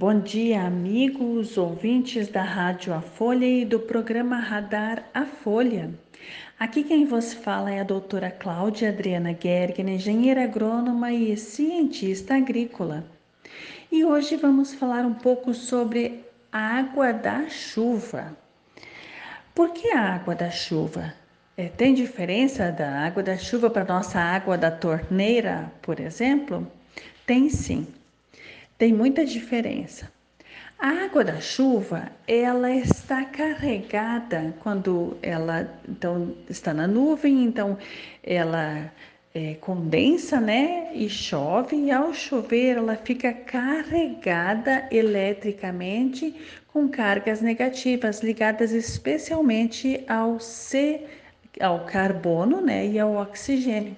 Bom 0.00 0.20
dia, 0.20 0.62
amigos, 0.62 1.58
ouvintes 1.58 2.28
da 2.28 2.44
Rádio 2.44 2.94
A 2.94 3.00
Folha 3.00 3.44
e 3.44 3.64
do 3.64 3.80
programa 3.80 4.38
Radar 4.38 5.02
A 5.12 5.24
Folha. 5.24 5.90
Aqui 6.56 6.84
quem 6.84 7.04
vos 7.04 7.34
fala 7.34 7.72
é 7.72 7.80
a 7.80 7.82
doutora 7.82 8.30
Cláudia 8.30 8.90
Adriana 8.90 9.36
Gergen, 9.36 9.92
engenheira 9.92 10.44
agrônoma 10.44 11.10
e 11.10 11.36
cientista 11.36 12.36
agrícola. 12.36 13.04
E 13.90 14.04
hoje 14.04 14.36
vamos 14.36 14.72
falar 14.72 15.04
um 15.04 15.14
pouco 15.14 15.52
sobre 15.52 16.24
a 16.52 16.78
água 16.78 17.12
da 17.12 17.48
chuva. 17.48 18.36
Por 19.52 19.72
que 19.72 19.90
a 19.90 20.14
água 20.14 20.36
da 20.36 20.48
chuva? 20.48 21.12
É, 21.56 21.66
tem 21.66 21.92
diferença 21.92 22.70
da 22.70 23.00
água 23.04 23.20
da 23.20 23.36
chuva 23.36 23.68
para 23.68 23.84
nossa 23.84 24.20
água 24.20 24.56
da 24.56 24.70
torneira, 24.70 25.72
por 25.82 25.98
exemplo? 25.98 26.70
Tem 27.26 27.50
sim 27.50 27.84
tem 28.78 28.92
muita 28.92 29.26
diferença. 29.26 30.10
A 30.78 30.90
água 31.04 31.24
da 31.24 31.40
chuva, 31.40 32.08
ela 32.26 32.70
está 32.70 33.24
carregada 33.24 34.54
quando 34.60 35.18
ela 35.20 35.68
então 35.88 36.36
está 36.48 36.72
na 36.72 36.86
nuvem, 36.86 37.42
então 37.44 37.76
ela 38.22 38.88
é, 39.34 39.54
condensa, 39.54 40.40
né, 40.40 40.90
e 40.94 41.08
chove. 41.08 41.74
E 41.74 41.90
ao 41.90 42.14
chover, 42.14 42.76
ela 42.76 42.94
fica 42.94 43.32
carregada 43.32 44.86
eletricamente 44.92 46.32
com 46.72 46.88
cargas 46.88 47.40
negativas 47.40 48.20
ligadas 48.20 48.70
especialmente 48.70 50.04
ao 50.06 50.38
C, 50.38 51.02
ao 51.60 51.86
carbono, 51.86 52.60
né, 52.60 52.86
e 52.86 53.00
ao 53.00 53.16
oxigênio. 53.16 53.96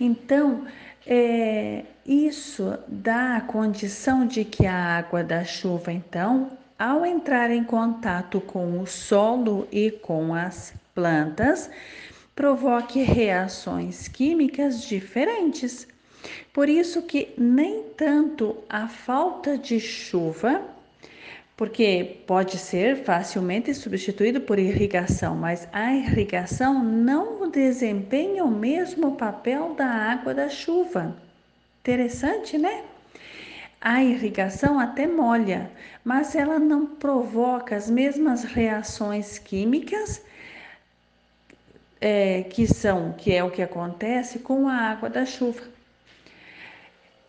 Então, 0.00 0.66
é, 1.06 1.84
isso 2.04 2.76
dá 2.88 3.36
a 3.36 3.40
condição 3.40 4.26
de 4.26 4.44
que 4.44 4.66
a 4.66 4.98
água 4.98 5.22
da 5.22 5.44
chuva, 5.44 5.92
então, 5.92 6.50
ao 6.78 7.06
entrar 7.06 7.50
em 7.50 7.62
contato 7.62 8.40
com 8.40 8.80
o 8.80 8.86
solo 8.86 9.68
e 9.70 9.90
com 9.90 10.34
as 10.34 10.74
plantas, 10.94 11.70
provoque 12.34 13.02
reações 13.02 14.08
químicas 14.08 14.82
diferentes. 14.82 15.86
Por 16.52 16.68
isso 16.68 17.02
que 17.02 17.32
nem 17.38 17.84
tanto 17.96 18.56
a 18.68 18.88
falta 18.88 19.56
de 19.56 19.78
chuva, 19.78 20.60
porque 21.56 22.18
pode 22.26 22.58
ser 22.58 23.02
facilmente 23.04 23.72
substituído 23.72 24.42
por 24.42 24.58
irrigação, 24.58 25.34
mas 25.34 25.66
a 25.72 25.94
irrigação 25.94 26.84
não 26.84 27.50
desempenha 27.50 28.44
o 28.44 28.50
mesmo 28.50 29.16
papel 29.16 29.74
da 29.74 29.86
água 29.86 30.34
da 30.34 30.50
chuva. 30.50 31.16
Interessante, 31.80 32.58
né? 32.58 32.84
A 33.80 34.04
irrigação 34.04 34.78
até 34.78 35.06
molha, 35.06 35.70
mas 36.04 36.34
ela 36.34 36.58
não 36.58 36.86
provoca 36.86 37.74
as 37.74 37.88
mesmas 37.88 38.44
reações 38.44 39.38
químicas 39.38 40.22
é, 42.00 42.42
que 42.42 42.66
são, 42.66 43.12
que 43.12 43.32
é 43.32 43.42
o 43.42 43.50
que 43.50 43.62
acontece 43.62 44.40
com 44.40 44.68
a 44.68 44.74
água 44.74 45.08
da 45.08 45.24
chuva. 45.24 45.62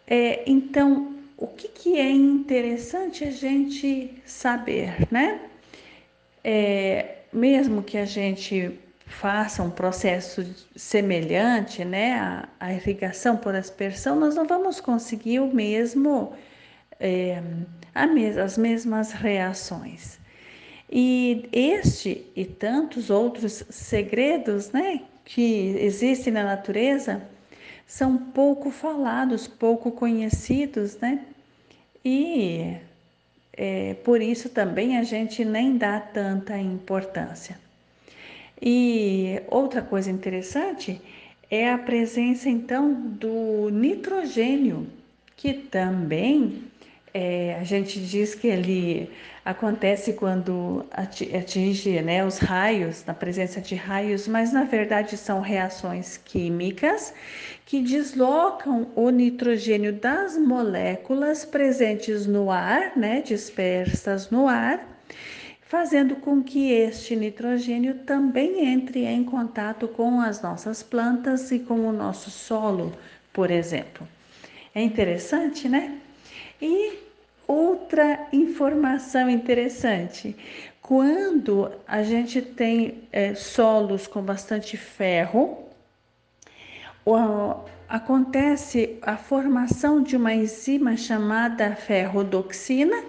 É, 0.06 0.44
então, 0.50 1.17
o 1.38 1.46
que, 1.48 1.68
que 1.68 2.00
é 2.00 2.10
interessante 2.10 3.24
a 3.24 3.32
gente 3.32 4.22
saber, 4.26 5.08
né? 5.12 5.40
É, 6.44 7.18
mesmo 7.32 7.84
que 7.84 7.98
a 7.98 8.06
gente 8.06 8.80
faça 9.06 9.64
um 9.64 9.70
processo 9.70 10.46
semelhante, 10.76 11.86
né, 11.86 12.14
a, 12.14 12.50
a 12.60 12.74
irrigação 12.74 13.38
por 13.38 13.56
aspersão, 13.56 14.20
nós 14.20 14.36
não 14.36 14.46
vamos 14.46 14.82
conseguir 14.82 15.40
o 15.40 15.54
mesmo, 15.54 16.34
é, 17.00 17.42
mes 18.14 18.38
as 18.38 18.58
mesmas 18.58 19.12
reações. 19.12 20.20
E 20.90 21.48
este 21.52 22.26
e 22.36 22.46
tantos 22.46 23.10
outros 23.10 23.64
segredos, 23.70 24.72
né, 24.72 25.02
que 25.26 25.76
existem 25.80 26.34
na 26.34 26.44
natureza, 26.44 27.22
são 27.86 28.18
pouco 28.18 28.70
falados, 28.72 29.48
pouco 29.48 29.92
conhecidos, 29.92 30.98
né? 30.98 31.26
E 32.04 32.78
é, 33.54 33.96
por 34.04 34.22
isso 34.22 34.50
também 34.50 34.98
a 34.98 35.04
gente 35.04 35.44
nem 35.44 35.78
dá 35.78 36.00
tanta 36.00 36.58
importância. 36.58 37.60
E 38.62 39.42
outra 39.48 39.82
coisa 39.82 40.10
interessante 40.12 41.02
é 41.50 41.72
a 41.72 41.78
presença 41.78 42.50
então 42.50 42.94
do 42.94 43.70
nitrogênio, 43.70 44.88
que 45.36 45.54
também 45.54 46.64
é, 47.14 47.58
a 47.60 47.64
gente 47.64 48.00
diz 48.00 48.36
que 48.36 48.48
ele 48.48 49.10
acontece 49.44 50.14
quando 50.14 50.86
atinge 50.92 52.02
né, 52.02 52.26
os 52.26 52.38
raios, 52.38 53.06
na 53.06 53.14
presença 53.14 53.62
de 53.62 53.76
raios, 53.76 54.28
mas 54.28 54.52
na 54.52 54.66
verdade 54.66 55.16
são 55.16 55.40
reações 55.40 56.18
químicas 56.18 57.14
que 57.66 57.82
deslocam 57.82 58.90
o 58.96 59.10
nitrogênio 59.10 59.94
das 59.94 60.38
moléculas 60.38 61.46
presentes 61.46 62.26
no 62.26 62.52
ar, 62.52 62.98
né, 62.98 63.22
dispersas 63.22 64.30
no 64.30 64.48
ar, 64.48 64.86
fazendo 65.62 66.18
com 66.18 66.44
que 66.44 66.72
este 66.72 67.16
nitrogênio 67.16 67.96
também 68.00 68.66
entre 68.66 69.06
em 69.06 69.24
contato 69.24 69.88
com 69.88 70.20
as 70.22 70.42
nossas 70.42 70.84
plantas 70.84 71.52
e 71.52 71.60
com 71.60 71.88
o 71.88 71.92
nosso 71.92 72.30
solo, 72.30 72.94
por 73.34 73.50
exemplo. 73.50 74.08
É 74.74 74.82
interessante, 74.82 75.68
né? 75.68 76.00
E 76.62 77.00
outra 77.48 78.28
informação 78.32 79.30
interessante: 79.30 80.36
quando 80.82 81.72
a 81.88 82.04
gente 82.04 82.42
tem 82.42 83.04
é, 83.12 83.36
solos 83.36 84.08
com 84.08 84.22
bastante 84.22 84.78
ferro, 84.78 85.66
acontece 87.88 88.98
a 89.02 89.16
formação 89.16 90.04
de 90.04 90.18
uma 90.18 90.34
enzima 90.34 90.98
chamada 90.98 91.76
ferrodoxina 91.76 93.02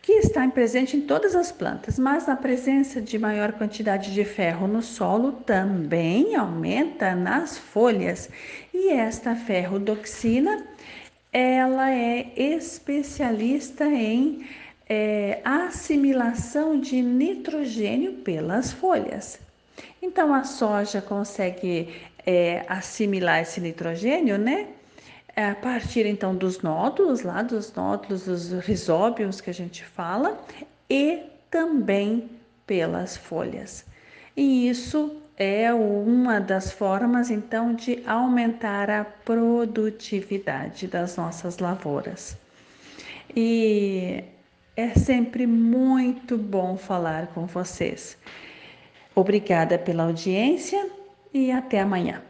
que 0.00 0.12
está 0.14 0.46
presente 0.48 0.96
em 0.96 1.02
todas 1.02 1.36
as 1.36 1.52
plantas, 1.52 1.96
mas 1.96 2.28
a 2.28 2.34
presença 2.34 3.00
de 3.00 3.18
maior 3.18 3.52
quantidade 3.52 4.12
de 4.12 4.24
ferro 4.24 4.66
no 4.66 4.82
solo 4.82 5.30
também 5.32 6.34
aumenta 6.34 7.14
nas 7.14 7.56
folhas. 7.56 8.28
E 8.74 8.88
esta 8.88 9.36
ferrodoxina, 9.36 10.66
ela 11.32 11.90
é 11.90 12.30
especialista 12.36 13.86
em 13.86 14.46
é, 14.88 15.40
assimilação 15.44 16.78
de 16.78 17.00
nitrogênio 17.00 18.14
pelas 18.18 18.72
folhas. 18.72 19.40
Então 20.02 20.34
a 20.34 20.44
soja 20.44 21.00
consegue 21.00 21.88
é, 22.26 22.64
assimilar 22.68 23.40
esse 23.40 23.60
nitrogênio, 23.60 24.36
né? 24.36 24.68
É 25.34 25.46
a 25.46 25.54
partir 25.54 26.04
então 26.04 26.34
dos 26.36 26.60
nódulos, 26.60 27.22
lá 27.22 27.40
dos 27.42 27.72
nódulos, 27.72 28.26
dos 28.26 28.52
risóbios 28.66 29.40
que 29.40 29.48
a 29.48 29.54
gente 29.54 29.82
fala, 29.82 30.38
e 30.90 31.22
também 31.50 32.28
pelas 32.66 33.16
folhas. 33.16 33.86
E 34.36 34.68
isso 34.68 35.21
é 35.42 35.74
uma 35.74 36.40
das 36.40 36.70
formas 36.70 37.30
então 37.30 37.74
de 37.74 38.02
aumentar 38.06 38.88
a 38.88 39.04
produtividade 39.04 40.86
das 40.86 41.16
nossas 41.16 41.58
lavouras. 41.58 42.36
E 43.34 44.24
é 44.76 44.90
sempre 44.90 45.46
muito 45.46 46.38
bom 46.38 46.76
falar 46.76 47.28
com 47.28 47.46
vocês. 47.46 48.16
Obrigada 49.14 49.78
pela 49.78 50.04
audiência 50.04 50.88
e 51.34 51.50
até 51.50 51.80
amanhã. 51.80 52.22